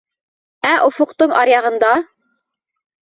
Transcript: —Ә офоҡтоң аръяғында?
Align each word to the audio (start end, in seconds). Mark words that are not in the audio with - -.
—Ә 0.69 0.71
офоҡтоң 0.87 1.35
аръяғында? 1.43 1.93